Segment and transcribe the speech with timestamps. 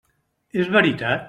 [0.63, 1.19] És veritat?